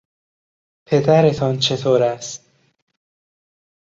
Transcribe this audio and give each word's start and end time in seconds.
پدرتان 0.85 1.59
چطور 1.59 2.03
است؟ 2.03 2.51